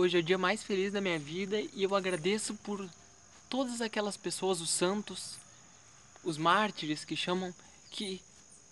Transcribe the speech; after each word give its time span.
hoje 0.00 0.16
é 0.16 0.20
o 0.20 0.22
dia 0.22 0.38
mais 0.38 0.62
feliz 0.62 0.92
da 0.92 1.00
minha 1.00 1.18
vida 1.18 1.60
e 1.60 1.82
eu 1.82 1.94
agradeço 1.94 2.54
por 2.54 2.88
todas 3.50 3.82
aquelas 3.82 4.16
pessoas, 4.16 4.60
os 4.60 4.70
santos, 4.70 5.34
os 6.24 6.38
mártires 6.38 7.04
que 7.04 7.14
chamam, 7.14 7.54
que 7.90 8.22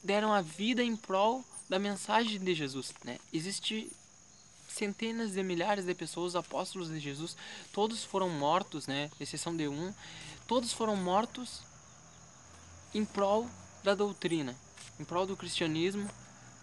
deram 0.03 0.33
a 0.33 0.41
vida 0.41 0.83
em 0.83 0.96
prol 0.96 1.45
da 1.69 1.79
mensagem 1.79 2.41
de 2.41 2.54
Jesus. 2.54 2.95
Né? 3.04 3.19
Existe 3.30 3.93
centenas 4.69 5.33
de 5.33 5.43
milhares 5.43 5.85
de 5.85 5.95
pessoas, 5.95 6.35
apóstolos 6.35 6.88
de 6.88 6.99
Jesus, 6.99 7.37
todos 7.74 8.03
foram 8.03 8.31
mortos, 8.31 8.87
né? 8.87 9.10
exceção 9.21 9.54
de 9.54 9.69
um, 9.69 9.92
todos 10.47 10.72
foram 10.72 10.97
mortos 10.97 11.60
em 12.95 13.04
prol 13.04 13.47
da 13.85 13.95
doutrina, 13.95 14.56
em 14.99 15.04
prol 15.04 15.26
do 15.26 15.37
cristianismo. 15.37 16.09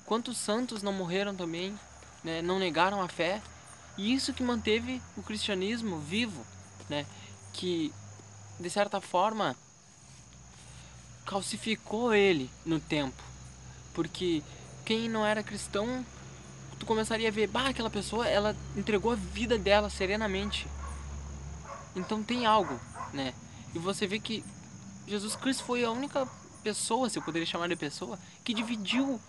Quantos 0.08 0.38
santos 0.38 0.82
não 0.82 0.94
morreram 0.94 1.36
também, 1.36 1.78
né? 2.24 2.42
não 2.42 2.58
negaram 2.58 3.00
a 3.00 3.08
fé, 3.08 3.44
e 3.98 4.14
isso 4.14 4.34
que 4.34 4.44
manteve 4.44 5.02
o 5.16 5.24
cristianismo 5.24 6.00
vivo, 6.00 6.46
né? 6.90 7.06
que 7.54 7.94
de 8.60 8.70
certa 8.70 9.00
forma 9.00 9.56
calcificou 11.26 12.14
ele 12.14 12.50
no 12.66 12.80
tempo, 12.80 13.22
porque 13.94 14.44
quem 14.86 15.10
não 15.10 15.26
era 15.26 15.42
cristão 15.42 16.06
tu 16.80 16.86
começaria 16.86 17.30
a 17.30 17.32
ver, 17.32 17.48
bah, 17.48 17.70
aquela 17.70 17.90
pessoa, 17.90 18.28
ela 18.28 18.56
entregou 18.76 19.12
a 19.12 19.16
vida 19.16 19.58
dela 19.58 19.90
serenamente. 19.90 20.68
Então 21.96 22.22
tem 22.22 22.46
algo, 22.46 22.80
né? 23.14 23.34
E 23.74 23.80
você 23.80 24.06
vê 24.06 24.20
que 24.20 24.44
Jesus 25.08 25.36
Cristo 25.36 25.64
foi 25.64 25.84
a 25.84 25.92
única 25.92 26.28
pessoa, 26.64 27.10
se 27.10 27.18
eu 27.18 27.24
poderia 27.24 27.46
chamar 27.46 27.70
de 27.70 27.76
pessoa, 27.76 28.20
que 28.44 28.54
dividiu. 28.54 29.20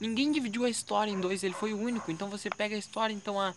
Ninguém 0.00 0.30
dividiu 0.30 0.64
a 0.64 0.70
história 0.70 1.10
em 1.10 1.20
dois, 1.20 1.42
ele 1.42 1.54
foi 1.54 1.72
o 1.72 1.78
único. 1.78 2.10
Então 2.10 2.28
você 2.28 2.48
pega 2.50 2.74
a 2.74 2.78
história 2.78 3.14
então 3.14 3.40
a 3.40 3.54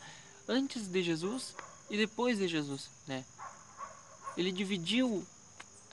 antes 0.50 0.88
de 0.88 1.04
Jesus 1.04 1.56
e 1.90 1.96
depois 1.96 2.40
de 2.40 2.48
Jesus, 2.48 2.90
né? 3.08 3.24
Ele 4.36 4.52
dividiu 4.52 5.24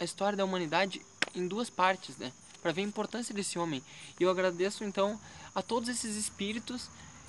a 0.01 0.05
história 0.05 0.37
da 0.37 0.45
humanidade 0.45 1.03
em 1.35 1.47
duas 1.47 1.69
partes, 1.69 2.17
né? 2.17 2.33
Para 2.63 2.73
ver 2.73 2.81
a 2.81 2.85
importância 2.85 3.35
desse 3.35 3.59
homem. 3.59 3.83
E 4.19 4.23
eu 4.23 4.31
agradeço 4.31 4.83
então 4.83 5.21
a 5.55 5.61
todos 5.61 5.91
esses 5.91 6.17
espíritos 6.17 6.89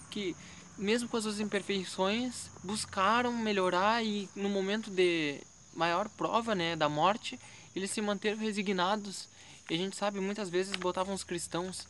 que, 0.10 0.36
mesmo 0.78 1.10
com 1.10 1.18
as 1.18 1.24
suas 1.24 1.42
imperfeições, 1.42 2.50
buscaram 2.64 3.34
melhorar 3.34 4.04
e 4.04 4.30
no 4.34 4.50
momento 4.50 4.90
de 4.90 5.42
maior 5.76 6.08
prova, 6.10 6.56
né, 6.56 6.76
da 6.76 6.88
morte, 6.88 7.40
eles 7.76 7.92
se 7.92 8.02
manteram 8.02 8.38
resignados. 8.38 9.28
E 9.70 9.74
a 9.74 9.78
gente 9.78 9.98
sabe, 9.98 10.22
muitas 10.22 10.50
vezes 10.50 10.74
botavam 10.78 11.14
os 11.14 11.26
cristãos 11.26 11.88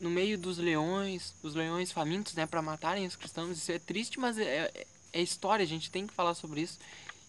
no 0.00 0.10
meio 0.10 0.38
dos 0.38 0.58
leões, 0.58 1.34
dos 1.42 1.54
leões 1.54 1.92
famintos, 1.92 2.34
né, 2.34 2.46
para 2.46 2.62
matarem 2.62 3.06
os 3.06 3.16
cristãos. 3.16 3.58
Isso 3.58 3.70
é 3.70 3.78
triste, 3.78 4.18
mas 4.18 4.38
é, 4.38 4.70
é, 4.74 4.86
é 5.12 5.22
história, 5.22 5.62
a 5.62 5.68
gente 5.68 5.90
tem 5.90 6.06
que 6.06 6.14
falar 6.14 6.34
sobre 6.34 6.62
isso. 6.62 6.78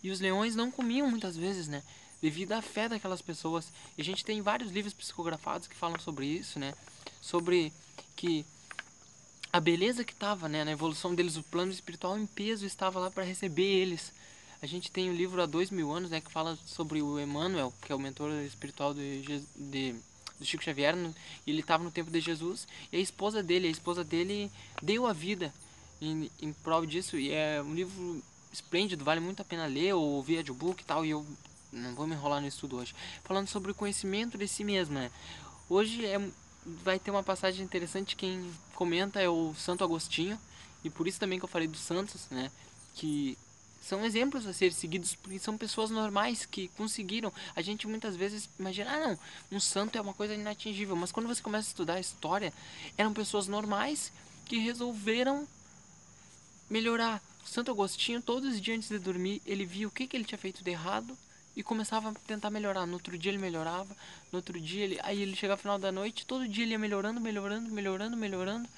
E 0.01 0.09
os 0.09 0.19
leões 0.19 0.55
não 0.55 0.71
comiam 0.71 1.09
muitas 1.09 1.35
vezes, 1.37 1.67
né? 1.67 1.83
Devido 2.21 2.53
à 2.53 2.61
fé 2.61 2.89
daquelas 2.89 3.21
pessoas. 3.21 3.71
E 3.97 4.01
a 4.01 4.05
gente 4.05 4.25
tem 4.25 4.41
vários 4.41 4.71
livros 4.71 4.93
psicografados 4.93 5.67
que 5.67 5.75
falam 5.75 5.99
sobre 5.99 6.25
isso, 6.25 6.57
né? 6.57 6.73
Sobre 7.21 7.71
que 8.15 8.45
a 9.53 9.59
beleza 9.59 10.03
que 10.03 10.13
estava 10.13 10.47
né, 10.47 10.63
na 10.63 10.71
evolução 10.71 11.13
deles, 11.13 11.35
o 11.35 11.43
plano 11.43 11.71
espiritual 11.71 12.17
em 12.17 12.25
peso 12.25 12.65
estava 12.65 12.99
lá 12.99 13.11
para 13.11 13.23
receber 13.23 13.63
eles. 13.63 14.13
A 14.61 14.65
gente 14.65 14.91
tem 14.91 15.09
o 15.09 15.11
um 15.11 15.15
livro 15.15 15.41
há 15.41 15.45
dois 15.45 15.69
mil 15.69 15.91
anos 15.91 16.09
né, 16.09 16.21
que 16.21 16.31
fala 16.31 16.57
sobre 16.65 17.01
o 17.01 17.19
Emmanuel, 17.19 17.73
que 17.81 17.91
é 17.91 17.95
o 17.95 17.99
mentor 17.99 18.31
espiritual 18.43 18.93
de, 18.93 19.43
de, 19.55 19.95
de 20.41 20.47
Chico 20.47 20.63
Xavier, 20.63 20.95
no, 20.95 21.13
ele 21.45 21.61
estava 21.61 21.83
no 21.83 21.91
tempo 21.91 22.11
de 22.11 22.19
Jesus, 22.19 22.67
e 22.91 22.97
a 22.97 22.99
esposa 22.99 23.41
dele, 23.41 23.67
a 23.67 23.71
esposa 23.71 24.03
dele 24.03 24.51
deu 24.81 25.05
a 25.05 25.13
vida 25.13 25.53
em, 26.01 26.29
em 26.41 26.51
prol 26.51 26.85
disso, 26.85 27.17
e 27.17 27.31
é 27.31 27.61
um 27.61 27.73
livro 27.73 28.21
esplêndido, 28.51 29.05
vale 29.05 29.19
muito 29.21 29.41
a 29.41 29.45
pena 29.45 29.65
ler, 29.65 29.93
ou 29.93 30.03
ouvir 30.03 30.37
audiobook 30.37 30.81
e 30.81 30.85
tal, 30.85 31.05
e 31.05 31.11
eu 31.11 31.25
não 31.71 31.95
vou 31.95 32.05
me 32.05 32.13
enrolar 32.13 32.41
no 32.41 32.47
estudo 32.47 32.77
hoje. 32.77 32.93
Falando 33.23 33.47
sobre 33.47 33.71
o 33.71 33.75
conhecimento 33.75 34.37
de 34.37 34.47
si 34.47 34.63
mesmo, 34.63 34.95
né? 34.95 35.09
Hoje 35.69 36.05
é 36.05 36.19
vai 36.65 36.99
ter 36.99 37.11
uma 37.11 37.23
passagem 37.23 37.63
interessante. 37.63 38.15
Quem 38.15 38.51
comenta 38.75 39.21
é 39.21 39.29
o 39.29 39.53
Santo 39.55 39.83
Agostinho. 39.83 40.39
E 40.83 40.89
por 40.89 41.07
isso 41.07 41.19
também 41.19 41.39
que 41.39 41.45
eu 41.45 41.49
falei 41.49 41.67
dos 41.67 41.81
santos, 41.81 42.27
né? 42.29 42.51
Que 42.95 43.37
são 43.81 44.05
exemplos 44.05 44.45
a 44.45 44.53
ser 44.53 44.71
seguidos 44.71 45.15
porque 45.15 45.39
são 45.39 45.57
pessoas 45.57 45.89
normais 45.89 46.45
que 46.45 46.67
conseguiram. 46.69 47.33
A 47.55 47.61
gente 47.61 47.87
muitas 47.87 48.15
vezes 48.15 48.47
imagina, 48.59 48.91
ah, 48.91 48.99
não, 48.99 49.19
um 49.51 49.59
santo 49.59 49.97
é 49.97 50.01
uma 50.01 50.13
coisa 50.13 50.35
inatingível. 50.35 50.95
Mas 50.95 51.11
quando 51.11 51.27
você 51.27 51.41
começa 51.41 51.67
a 51.67 51.71
estudar 51.71 51.93
a 51.95 51.99
história, 51.99 52.53
eram 52.95 53.11
pessoas 53.11 53.47
normais 53.47 54.13
que 54.45 54.59
resolveram 54.59 55.47
melhorar. 56.69 57.21
Santo 57.43 57.71
Agostinho, 57.71 58.21
todos 58.21 58.53
os 58.53 58.61
dias 58.61 58.77
antes 58.77 58.89
de 58.89 58.99
dormir, 58.99 59.41
ele 59.45 59.65
via 59.65 59.87
o 59.87 59.91
que, 59.91 60.05
que 60.05 60.15
ele 60.15 60.25
tinha 60.25 60.37
feito 60.37 60.63
de 60.63 60.69
errado 60.69 61.17
e 61.55 61.63
começava 61.63 62.11
a 62.11 62.13
tentar 62.13 62.51
melhorar. 62.51 62.85
No 62.85 62.93
outro 62.93 63.17
dia 63.17 63.31
ele 63.31 63.39
melhorava, 63.39 63.95
no 64.31 64.37
outro 64.37 64.59
dia 64.61 64.83
ele, 64.83 64.99
aí 65.01 65.21
ele 65.21 65.35
chegava 65.35 65.57
ao 65.57 65.61
final 65.61 65.79
da 65.79 65.91
noite, 65.91 66.25
todo 66.25 66.47
dia 66.47 66.63
ele 66.63 66.73
ia 66.73 66.79
melhorando, 66.79 67.19
melhorando, 67.19 67.69
melhorando, 67.71 68.15
melhorando, 68.15 68.69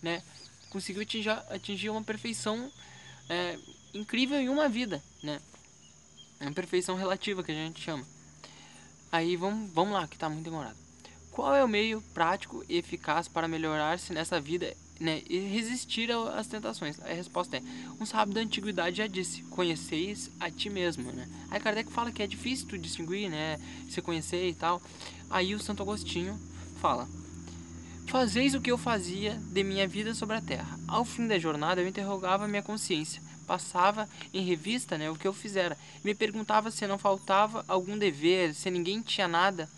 né? 0.00 0.22
Conseguiu 0.70 1.02
atingir, 1.02 1.30
atingir 1.30 1.90
uma 1.90 2.02
perfeição 2.02 2.72
é, 3.28 3.58
incrível 3.94 4.38
em 4.38 4.48
uma 4.48 4.68
vida, 4.68 5.02
né? 5.22 5.40
É 6.40 6.44
uma 6.44 6.52
perfeição 6.52 6.96
relativa 6.96 7.42
que 7.42 7.52
a 7.52 7.54
gente 7.54 7.80
chama. 7.80 8.04
Aí 9.10 9.36
vamos, 9.36 9.70
vamos 9.72 9.92
lá, 9.92 10.08
que 10.08 10.14
está 10.14 10.28
muito 10.28 10.44
demorado. 10.44 10.76
Qual 11.30 11.54
é 11.54 11.64
o 11.64 11.68
meio 11.68 12.02
prático 12.12 12.64
e 12.68 12.76
eficaz 12.76 13.26
para 13.28 13.48
melhorar-se 13.48 14.12
nessa 14.12 14.40
vida 14.40 14.74
né, 15.00 15.22
e 15.28 15.38
resistir 15.38 16.10
às 16.12 16.46
tentações? 16.46 17.00
A 17.00 17.12
resposta 17.12 17.56
é: 17.56 17.62
um 18.00 18.04
sábio 18.04 18.34
da 18.34 18.40
antiguidade 18.40 18.98
já 18.98 19.06
disse: 19.06 19.42
conheceis 19.44 20.30
a 20.40 20.50
ti 20.50 20.68
mesmo. 20.68 21.10
Né? 21.12 21.28
Aí 21.50 21.60
Kardec 21.60 21.90
fala 21.90 22.12
que 22.12 22.22
é 22.22 22.26
difícil 22.26 22.68
tu 22.68 22.78
distinguir, 22.78 23.30
né, 23.30 23.58
se 23.88 24.02
conhecer 24.02 24.48
e 24.48 24.54
tal. 24.54 24.82
Aí 25.30 25.54
o 25.54 25.60
Santo 25.60 25.82
Agostinho 25.82 26.38
fala: 26.80 27.08
Fazeis 28.06 28.54
o 28.54 28.60
que 28.60 28.70
eu 28.70 28.76
fazia 28.76 29.40
de 29.52 29.64
minha 29.64 29.88
vida 29.88 30.12
sobre 30.14 30.36
a 30.36 30.40
terra. 30.42 30.78
Ao 30.86 31.04
fim 31.04 31.26
da 31.26 31.38
jornada 31.38 31.80
eu 31.80 31.88
interrogava 31.88 32.46
minha 32.46 32.62
consciência, 32.62 33.22
passava 33.52 34.08
em 34.32 34.42
revista 34.42 34.96
né, 34.96 35.10
o 35.10 35.14
que 35.14 35.28
eu 35.28 35.32
fizera, 35.34 35.76
me 36.02 36.14
perguntava 36.14 36.70
se 36.70 36.86
não 36.86 36.96
faltava 36.96 37.62
algum 37.68 37.98
dever, 37.98 38.54
se 38.54 38.70
ninguém 38.70 39.02
tinha 39.02 39.28
nada 39.28 39.68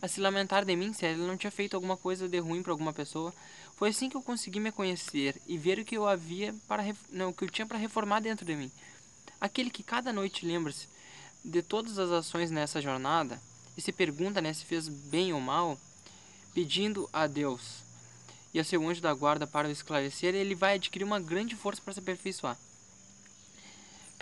a 0.00 0.06
se 0.06 0.20
lamentar 0.20 0.64
de 0.64 0.76
mim, 0.76 0.92
se 0.92 1.04
ele 1.04 1.26
não 1.26 1.36
tinha 1.36 1.50
feito 1.50 1.74
alguma 1.74 1.96
coisa 1.96 2.28
de 2.28 2.38
ruim 2.38 2.62
para 2.62 2.72
alguma 2.72 2.92
pessoa. 2.92 3.34
Foi 3.74 3.88
assim 3.88 4.08
que 4.08 4.16
eu 4.16 4.22
consegui 4.22 4.60
me 4.60 4.70
conhecer 4.70 5.34
e 5.48 5.58
ver 5.58 5.80
o 5.80 5.84
que 5.84 5.96
eu 5.96 6.06
havia 6.06 6.54
para 6.68 6.84
não, 7.10 7.30
o 7.30 7.34
que 7.34 7.42
eu 7.42 7.50
tinha 7.50 7.66
para 7.66 7.76
reformar 7.76 8.20
dentro 8.20 8.46
de 8.46 8.54
mim. 8.54 8.70
Aquele 9.40 9.68
que 9.68 9.82
cada 9.82 10.12
noite 10.12 10.46
lembra-se 10.46 10.86
de 11.44 11.60
todas 11.60 11.98
as 11.98 12.10
ações 12.12 12.52
nessa 12.52 12.80
jornada 12.80 13.42
e 13.76 13.80
se 13.80 13.90
pergunta 13.90 14.40
né, 14.40 14.52
se 14.52 14.64
fez 14.64 14.86
bem 14.86 15.32
ou 15.32 15.40
mal, 15.40 15.76
pedindo 16.54 17.10
a 17.12 17.26
Deus 17.26 17.82
e 18.54 18.60
a 18.60 18.64
seu 18.64 18.88
anjo 18.88 19.00
da 19.00 19.12
guarda 19.12 19.44
para 19.44 19.66
o 19.66 19.72
esclarecer, 19.72 20.36
ele 20.36 20.54
vai 20.54 20.74
adquirir 20.74 21.04
uma 21.04 21.18
grande 21.18 21.56
força 21.56 21.82
para 21.82 21.94
se 21.94 21.98
aperfeiçoar. 21.98 22.56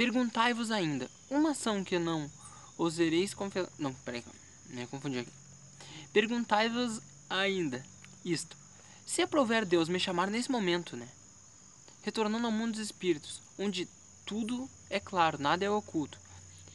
Perguntai-vos 0.00 0.71
ainda, 0.71 1.11
uma 1.28 1.50
ação 1.50 1.84
que 1.84 1.99
não 1.99 2.31
ousareis 2.78 3.34
confessar. 3.34 3.71
Não, 3.78 3.93
peraí, 3.93 4.25
me 4.71 4.87
confundi 4.87 5.19
aqui. 5.19 5.31
Perguntai-vos 6.11 7.03
ainda 7.28 7.84
isto: 8.25 8.56
se 9.05 9.21
aprover 9.21 9.66
Deus 9.66 9.91
me 9.91 10.00
chamar 10.00 10.31
nesse 10.31 10.50
momento, 10.50 10.97
né? 10.97 11.06
Retornando 12.00 12.47
ao 12.47 12.50
mundo 12.50 12.71
dos 12.71 12.81
espíritos, 12.81 13.43
onde 13.59 13.87
tudo 14.25 14.71
é 14.88 14.99
claro, 14.99 15.37
nada 15.38 15.66
é 15.66 15.71
oculto. 15.71 16.19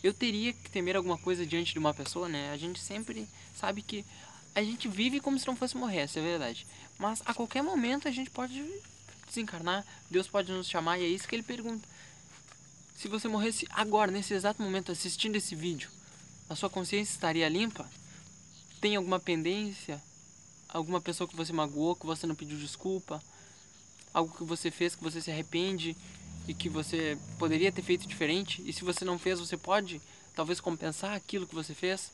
Eu 0.04 0.14
teria 0.14 0.54
que 0.54 0.70
temer 0.70 0.96
alguma 0.96 1.18
coisa 1.18 1.48
diante 1.48 1.74
de 1.74 1.80
uma 1.80 1.96
pessoa, 1.96 2.30
né? 2.30 2.52
A 2.52 2.58
gente 2.58 2.80
sempre 2.80 3.28
sabe 3.56 3.82
que 3.82 4.06
a 4.54 4.62
gente 4.62 4.88
vive 4.88 5.20
como 5.20 5.40
se 5.40 5.48
não 5.48 5.56
fosse 5.56 5.76
morrer, 5.76 6.02
essa 6.02 6.20
é 6.20 6.22
a 6.22 6.26
verdade. 6.26 6.68
Mas 7.00 7.24
a 7.26 7.34
qualquer 7.34 7.64
momento 7.64 8.08
a 8.08 8.12
gente 8.12 8.30
pode 8.30 8.64
desencarnar, 9.28 9.84
Deus 10.12 10.28
pode 10.28 10.52
nos 10.52 10.70
chamar 10.70 11.00
e 11.00 11.06
é 11.06 11.08
isso 11.08 11.28
que 11.28 11.34
ele 11.34 11.42
pergunta. 11.42 11.95
Se 12.96 13.08
você 13.08 13.28
morresse 13.28 13.68
agora, 13.70 14.12
nesse 14.12 14.34
exato 14.34 14.62
momento, 14.62 14.92
assistindo 14.92 15.36
esse 15.36 15.56
vídeo, 15.56 15.90
a 16.50 16.56
sua 16.56 16.70
consciência 16.70 17.14
estaria 17.14 17.48
limpa? 17.50 17.88
tem 18.86 18.96
alguma 18.96 19.20
pendência, 19.20 20.00
alguma 20.70 21.02
pessoa 21.02 21.28
que 21.28 21.36
você 21.36 21.52
magoou, 21.52 21.96
que 21.96 22.06
você 22.06 22.28
não 22.28 22.36
pediu 22.36 22.56
desculpa, 22.56 23.20
algo 24.14 24.38
que 24.38 24.44
você 24.44 24.70
fez 24.70 24.96
que 24.96 25.04
você 25.04 25.20
se 25.20 25.32
arrepende 25.32 25.98
e 26.48 26.54
que 26.54 26.70
você 26.70 27.18
poderia 27.40 27.72
ter 27.72 27.82
feito 27.82 28.08
diferente, 28.08 28.62
e 28.64 28.72
se 28.72 28.84
você 28.84 29.04
não 29.04 29.18
fez, 29.18 29.40
você 29.40 29.58
pode 29.58 30.00
talvez 30.36 30.60
compensar 30.60 31.16
aquilo 31.16 31.48
que 31.48 31.56
você 31.56 31.74
fez. 31.74 32.12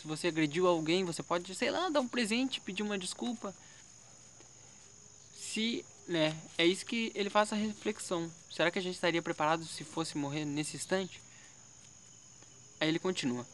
Se 0.00 0.06
você 0.06 0.28
agrediu 0.28 0.66
alguém, 0.66 1.04
você 1.04 1.22
pode, 1.22 1.54
sei 1.54 1.70
lá, 1.70 1.90
dar 1.90 2.00
um 2.00 2.08
presente, 2.08 2.62
pedir 2.62 2.82
uma 2.82 2.98
desculpa. 2.98 3.54
Se, 5.38 5.84
né, 6.06 6.36
é 6.56 6.64
isso 6.64 6.86
que 6.86 7.10
ele 7.14 7.30
faz 7.30 7.52
a 7.52 7.56
reflexão. 7.56 8.30
Será 8.50 8.70
que 8.70 8.78
a 8.78 8.82
gente 8.82 8.94
estaria 8.94 9.22
preparado 9.22 9.64
se 9.64 9.84
fosse 9.84 10.16
morrer 10.16 10.44
nesse 10.44 10.76
instante? 10.76 11.20
Aí 12.80 12.88
ele 12.88 12.98
continua. 12.98 13.46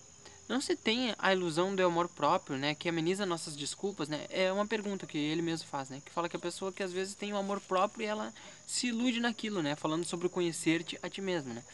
Não 0.48 0.60
se 0.60 0.76
tem 0.76 1.14
a 1.18 1.32
ilusão 1.32 1.74
do 1.74 1.82
amor 1.82 2.08
próprio, 2.08 2.58
né? 2.58 2.74
Que 2.74 2.88
ameniza 2.88 3.24
nossas 3.24 3.56
desculpas, 3.56 4.08
né? 4.08 4.26
É 4.28 4.52
uma 4.52 4.66
pergunta 4.66 5.06
que 5.06 5.16
ele 5.16 5.40
mesmo 5.40 5.66
faz, 5.66 5.88
né? 5.88 6.02
Que 6.04 6.12
fala 6.12 6.28
que 6.28 6.36
a 6.36 6.40
pessoa 6.40 6.72
que 6.72 6.82
às 6.82 6.92
vezes 6.92 7.14
tem 7.14 7.32
o 7.32 7.38
amor 7.38 7.60
próprio 7.60 8.04
e 8.04 8.06
ela 8.06 8.34
se 8.66 8.88
ilude 8.88 9.20
naquilo, 9.20 9.62
né? 9.62 9.74
Falando 9.76 10.04
sobre 10.04 10.28
conhecer-te 10.28 10.98
a 11.02 11.08
ti 11.08 11.22
mesmo, 11.22 11.54
né? 11.54 11.64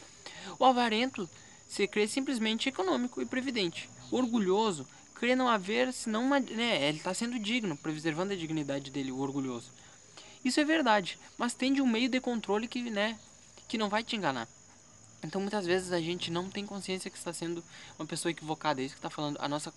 O 0.57 0.63
avarento 0.63 1.29
se 1.67 1.85
crê 1.87 2.07
simplesmente 2.07 2.69
econômico 2.69 3.21
e 3.21 3.25
previdente. 3.25 3.89
O 4.11 4.15
orgulhoso 4.15 4.87
crê 5.13 5.35
não 5.35 5.49
haver 5.49 5.91
senão 5.91 6.23
uma... 6.23 6.39
Né? 6.39 6.87
Ele 6.87 6.99
está 6.99 7.13
sendo 7.13 7.37
digno, 7.37 7.75
preservando 7.75 8.33
a 8.33 8.37
dignidade 8.37 8.91
dele, 8.91 9.11
o 9.11 9.19
orgulhoso. 9.19 9.71
Isso 10.43 10.59
é 10.59 10.63
verdade, 10.63 11.17
mas 11.37 11.53
tende 11.53 11.81
um 11.81 11.87
meio 11.87 12.09
de 12.09 12.19
controle 12.19 12.67
que, 12.67 12.89
né? 12.89 13.17
Que 13.67 13.77
não 13.77 13.89
vai 13.89 14.03
te 14.03 14.15
enganar. 14.15 14.47
Então 15.21 15.41
muitas 15.41 15.65
vezes 15.65 15.91
a 15.91 15.99
gente 15.99 16.31
não 16.31 16.49
tem 16.49 16.65
consciência 16.65 17.11
que 17.11 17.17
está 17.17 17.33
sendo 17.33 17.63
uma 17.97 18.05
pessoa 18.05 18.31
equivocada, 18.31 18.81
é 18.81 18.85
isso 18.85 18.95
que 18.95 18.99
está 18.99 19.09
falando. 19.09 19.37
A 19.41 19.47
nossa, 19.47 19.73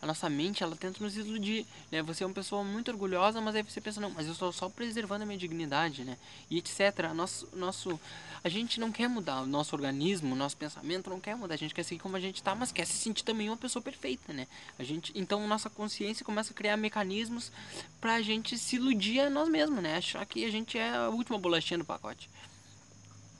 a 0.00 0.06
nossa 0.06 0.28
mente, 0.28 0.62
ela 0.62 0.76
tenta 0.76 1.02
nos 1.02 1.16
iludir, 1.16 1.66
né? 1.90 2.02
Você 2.02 2.24
é 2.24 2.26
uma 2.26 2.34
pessoa 2.34 2.62
muito 2.62 2.90
orgulhosa, 2.90 3.40
mas 3.40 3.54
aí 3.54 3.62
você 3.62 3.80
pensa, 3.80 4.00
não, 4.00 4.10
mas 4.10 4.26
eu 4.26 4.32
estou 4.32 4.52
só 4.52 4.68
preservando 4.68 5.22
a 5.22 5.26
minha 5.26 5.38
dignidade, 5.38 6.04
né? 6.04 6.18
E 6.50 6.58
etc. 6.58 7.12
Nosso, 7.14 7.48
nosso, 7.54 7.98
a 8.44 8.48
gente 8.50 8.78
não 8.78 8.92
quer 8.92 9.08
mudar 9.08 9.40
o 9.40 9.46
nosso 9.46 9.74
organismo, 9.74 10.34
o 10.34 10.36
nosso 10.36 10.56
pensamento 10.58 11.08
não 11.08 11.20
quer 11.20 11.36
mudar. 11.36 11.54
A 11.54 11.58
gente 11.58 11.74
quer 11.74 11.84
seguir 11.84 12.00
como 12.00 12.16
a 12.16 12.20
gente 12.20 12.36
está, 12.36 12.54
mas 12.54 12.70
quer 12.70 12.86
se 12.86 12.94
sentir 12.94 13.24
também 13.24 13.48
uma 13.48 13.56
pessoa 13.56 13.82
perfeita, 13.82 14.32
né? 14.32 14.46
A 14.78 14.84
gente, 14.84 15.10
então 15.14 15.46
nossa 15.46 15.70
consciência 15.70 16.24
começa 16.24 16.52
a 16.52 16.54
criar 16.54 16.76
mecanismos 16.76 17.50
para 17.98 18.16
a 18.16 18.22
gente 18.22 18.58
se 18.58 18.76
iludir 18.76 19.20
a 19.20 19.30
nós 19.30 19.48
mesmos, 19.48 19.82
né? 19.82 19.96
Achar 19.96 20.26
que 20.26 20.44
a 20.44 20.50
gente 20.50 20.76
é 20.76 20.96
a 20.96 21.08
última 21.08 21.38
bolachinha 21.38 21.78
do 21.78 21.84
pacote, 21.84 22.28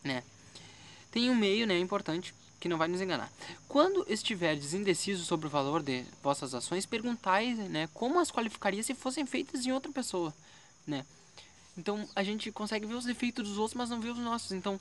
né? 0.03 0.23
Tem 1.13 1.31
um 1.31 1.37
meio, 1.37 1.67
né, 1.67 1.79
importante, 1.79 2.35
que 2.59 2.69
não 2.69 2.79
vai 2.79 2.89
nos 2.89 3.01
enganar. 3.01 3.31
Quando 3.69 4.05
estiverdes 4.09 4.73
indeciso 4.73 5.25
sobre 5.25 5.47
o 5.47 5.51
valor 5.51 5.83
de 5.83 6.05
vossas 6.23 6.55
ações, 6.55 6.87
perguntai, 6.87 7.55
né, 7.55 7.89
como 7.93 8.19
as 8.19 8.31
qualificaria 8.31 8.83
se 8.83 8.95
fossem 8.95 9.27
feitas 9.27 9.67
em 9.67 9.73
outra 9.73 9.93
pessoa, 9.93 10.35
né? 10.87 11.05
Então, 11.77 12.09
a 12.17 12.23
gente 12.23 12.51
consegue 12.51 12.87
ver 12.87 12.95
os 12.95 13.05
defeitos 13.05 13.49
dos 13.49 13.59
outros, 13.59 13.77
mas 13.77 13.91
não 13.91 14.01
vê 14.01 14.09
os 14.09 14.19
nossos. 14.19 14.53
Então, 14.53 14.81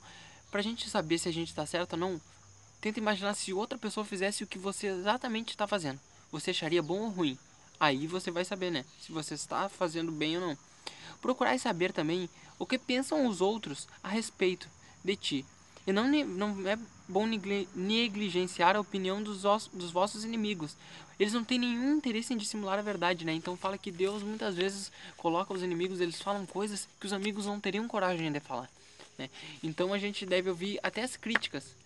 pra 0.50 0.62
gente 0.62 0.88
saber 0.88 1.18
se 1.18 1.28
a 1.28 1.32
gente 1.32 1.48
está 1.48 1.66
certo 1.66 1.92
ou 1.92 1.98
não, 1.98 2.20
tenta 2.80 2.98
imaginar 2.98 3.34
se 3.34 3.52
outra 3.52 3.78
pessoa 3.78 4.04
fizesse 4.04 4.42
o 4.42 4.46
que 4.46 4.58
você 4.58 4.86
exatamente 4.86 5.50
está 5.50 5.66
fazendo. 5.66 6.00
Você 6.30 6.50
acharia 6.50 6.82
bom 6.82 7.00
ou 7.00 7.08
ruim? 7.10 7.38
Aí 7.78 8.06
você 8.06 8.30
vai 8.30 8.44
saber, 8.44 8.70
né, 8.70 8.84
se 9.00 9.12
você 9.12 9.34
está 9.34 9.68
fazendo 9.68 10.10
bem 10.10 10.38
ou 10.38 10.48
não. 10.48 10.58
Procurai 11.20 11.58
saber 11.58 11.92
também 11.92 12.28
o 12.58 12.66
que 12.66 12.78
pensam 12.78 13.26
os 13.26 13.40
outros 13.40 13.88
a 14.02 14.08
respeito 14.08 14.68
de 15.04 15.16
ti, 15.16 15.46
e 15.86 15.92
não, 15.92 16.08
não 16.08 16.68
é 16.68 16.78
bom 17.08 17.26
negligenciar 17.26 18.76
a 18.76 18.80
opinião 18.80 19.22
dos, 19.22 19.42
dos 19.72 19.90
vossos 19.90 20.24
inimigos. 20.24 20.76
Eles 21.18 21.32
não 21.32 21.44
têm 21.44 21.58
nenhum 21.58 21.96
interesse 21.96 22.32
em 22.32 22.36
dissimular 22.36 22.78
a 22.78 22.82
verdade, 22.82 23.24
né? 23.24 23.32
Então 23.32 23.56
fala 23.56 23.76
que 23.76 23.90
Deus 23.90 24.22
muitas 24.22 24.54
vezes 24.54 24.90
coloca 25.16 25.52
os 25.52 25.62
inimigos, 25.62 26.00
eles 26.00 26.20
falam 26.20 26.46
coisas 26.46 26.88
que 26.98 27.06
os 27.06 27.12
amigos 27.12 27.46
não 27.46 27.60
teriam 27.60 27.86
coragem 27.86 28.32
de 28.32 28.40
falar. 28.40 28.70
Né? 29.18 29.28
Então 29.62 29.92
a 29.92 29.98
gente 29.98 30.24
deve 30.24 30.48
ouvir 30.48 30.80
até 30.82 31.02
as 31.02 31.16
críticas, 31.16 31.76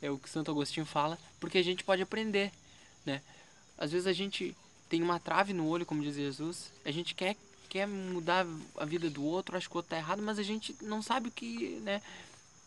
é 0.00 0.10
o 0.10 0.18
que 0.18 0.30
Santo 0.30 0.50
Agostinho 0.50 0.86
fala, 0.86 1.18
porque 1.38 1.58
a 1.58 1.62
gente 1.62 1.84
pode 1.84 2.02
aprender, 2.02 2.50
né? 3.04 3.20
Às 3.76 3.92
vezes 3.92 4.06
a 4.06 4.12
gente 4.12 4.56
tem 4.88 5.02
uma 5.02 5.20
trave 5.20 5.52
no 5.52 5.66
olho, 5.66 5.86
como 5.86 6.02
diz 6.02 6.16
Jesus, 6.16 6.72
a 6.84 6.90
gente 6.90 7.14
quer 7.14 7.36
quer 7.68 7.86
mudar 7.86 8.44
a 8.76 8.84
vida 8.84 9.08
do 9.08 9.22
outro, 9.22 9.56
acho 9.56 9.68
que 9.68 9.76
o 9.76 9.78
outro 9.78 9.90
tá 9.90 9.96
errado, 9.96 10.20
mas 10.20 10.40
a 10.40 10.42
gente 10.42 10.74
não 10.82 11.00
sabe 11.00 11.28
o 11.28 11.30
que, 11.30 11.80
né? 11.84 12.02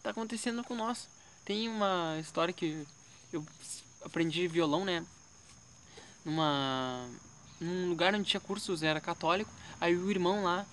Tá 0.03 0.09
acontecendo 0.11 0.63
com 0.63 0.75
nós. 0.75 1.09
Tem 1.45 1.67
uma 1.69 2.17
história 2.19 2.53
que 2.53 2.85
eu 3.31 3.43
aprendi 4.03 4.47
violão, 4.47 4.85
né? 4.85 5.03
Numa 6.23 7.09
num 7.59 7.87
lugar 7.87 8.13
onde 8.13 8.29
tinha 8.29 8.41
cursos, 8.41 8.83
era 8.83 8.99
católico. 8.99 9.49
Aí 9.79 9.95
o 9.95 10.11
irmão 10.11 10.43
lá, 10.43 10.65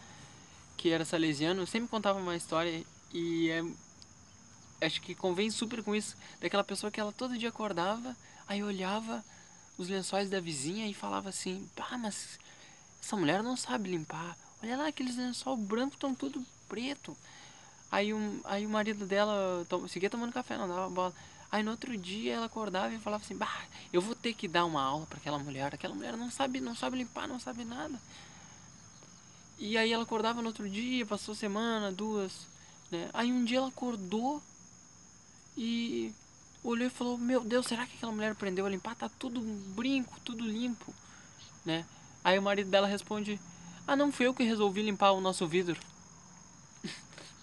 que 0.77 0.91
era 0.91 1.05
salesiano, 1.05 1.67
sempre 1.67 1.89
contava 1.89 2.19
uma 2.19 2.35
história 2.37 2.85
e 3.13 3.49
é, 3.49 4.87
acho 4.87 5.01
que 5.01 5.15
convém 5.15 5.51
super 5.51 5.83
com 5.83 5.95
isso, 5.95 6.17
daquela 6.41 6.65
pessoa 6.65 6.91
que 6.91 7.01
ela 7.01 7.13
todo 7.13 7.39
dia 7.39 7.49
acordava, 7.49 8.17
aí 8.49 8.63
olhava 8.63 9.25
os 9.79 9.89
lençóis 9.89 10.29
da 10.29 10.41
vizinha 10.41 10.89
e 10.89 10.95
falava 10.95 11.29
assim: 11.29 11.69
"Pá, 11.77 11.97
mas 11.97 12.39
essa 13.01 13.17
mulher 13.17 13.43
não 13.43 13.57
sabe 13.57 13.91
limpar. 13.91 14.37
Olha 14.63 14.77
lá, 14.77 14.89
aqueles 14.89 15.17
lençóis 15.17 15.59
brancos 15.61 15.95
estão 15.95 16.15
tudo 16.15 16.45
preto. 16.69 17.17
Aí, 17.91 18.15
um, 18.15 18.41
aí 18.45 18.65
o 18.67 18.71
marido 18.71 19.05
dela 19.05 19.67
seguia 19.89 20.09
tomando 20.09 20.33
café, 20.33 20.57
não 20.57 20.69
dava 20.69 20.89
bola. 20.89 21.15
Aí 21.51 21.63
no 21.65 21.73
outro 21.73 21.97
dia 21.97 22.35
ela 22.35 22.47
acordava 22.47 22.95
e 22.95 22.99
falava 22.99 23.25
assim: 23.25 23.37
Bah, 23.37 23.65
eu 23.93 24.01
vou 24.01 24.15
ter 24.15 24.33
que 24.35 24.47
dar 24.47 24.65
uma 24.65 24.83
aula 24.83 25.07
para 25.07 25.19
aquela 25.19 25.39
mulher. 25.39 25.75
Aquela 25.75 25.95
mulher 25.95 26.17
não 26.17 26.31
sabe, 26.31 26.61
não 26.61 26.77
sabe 26.77 26.99
limpar, 26.99 27.27
não 27.27 27.41
sabe 27.41 27.65
nada. 27.65 28.01
E 29.59 29.77
aí 29.77 29.93
ela 29.93 30.05
acordava 30.05 30.41
no 30.41 30.49
outro 30.49 30.69
dia, 30.71 31.05
passou 31.05 31.35
semana, 31.35 31.91
duas. 31.91 32.47
Né? 32.91 33.11
Aí 33.13 33.33
um 33.33 33.45
dia 33.45 33.59
ela 33.59 33.69
acordou 33.69 34.41
e 35.57 36.15
olhou 36.63 36.87
e 36.87 36.91
falou: 36.91 37.19
Meu 37.19 37.43
Deus, 37.43 37.67
será 37.67 37.85
que 37.85 37.97
aquela 37.97 38.13
mulher 38.13 38.31
aprendeu 38.31 38.65
a 38.65 38.71
limpar? 38.71 38.95
Tá 38.95 39.09
tudo 39.19 39.41
brinco, 39.75 40.21
tudo 40.25 40.47
limpo. 40.47 40.95
Né? 41.65 41.85
Aí 42.23 42.39
o 42.39 42.43
marido 42.43 42.71
dela 42.71 42.87
responde: 42.87 43.41
Ah, 43.89 43.97
não 43.97 44.13
fui 44.13 44.27
eu 44.27 44.35
que 44.35 44.45
resolvi 44.45 44.83
limpar 44.83 45.11
o 45.11 45.21
nosso 45.21 45.49
vidro. 45.49 45.79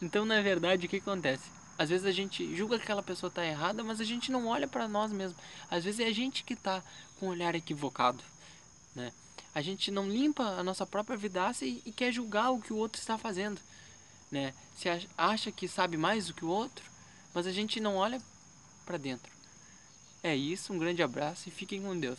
Então, 0.01 0.25
na 0.25 0.41
verdade, 0.41 0.85
o 0.85 0.89
que 0.89 0.97
acontece? 0.97 1.49
Às 1.77 1.89
vezes 1.89 2.05
a 2.05 2.11
gente 2.11 2.55
julga 2.55 2.77
que 2.77 2.83
aquela 2.83 3.03
pessoa 3.03 3.27
está 3.27 3.45
errada, 3.45 3.83
mas 3.83 4.01
a 4.01 4.03
gente 4.03 4.31
não 4.31 4.47
olha 4.47 4.67
para 4.67 4.87
nós 4.87 5.11
mesmos. 5.11 5.37
Às 5.69 5.83
vezes 5.83 5.99
é 5.99 6.07
a 6.07 6.13
gente 6.13 6.43
que 6.43 6.53
está 6.53 6.83
com 7.19 7.27
o 7.27 7.29
olhar 7.29 7.53
equivocado, 7.53 8.23
né? 8.95 9.11
A 9.53 9.61
gente 9.61 9.89
não 9.89 10.07
limpa 10.07 10.43
a 10.43 10.63
nossa 10.63 10.85
própria 10.85 11.17
vidaça 11.17 11.65
e, 11.65 11.81
e 11.85 11.91
quer 11.91 12.11
julgar 12.11 12.51
o 12.51 12.61
que 12.61 12.73
o 12.73 12.77
outro 12.77 12.99
está 12.99 13.17
fazendo, 13.17 13.59
né? 14.31 14.53
Se 14.75 14.87
acha 15.17 15.51
que 15.51 15.67
sabe 15.67 15.97
mais 15.97 16.27
do 16.27 16.33
que 16.33 16.45
o 16.45 16.49
outro, 16.49 16.85
mas 17.33 17.47
a 17.47 17.51
gente 17.51 17.79
não 17.79 17.95
olha 17.95 18.21
para 18.85 18.97
dentro. 18.97 19.31
É 20.23 20.35
isso, 20.35 20.73
um 20.73 20.77
grande 20.79 21.03
abraço 21.03 21.47
e 21.47 21.51
fiquem 21.51 21.81
com 21.81 21.99
Deus. 21.99 22.15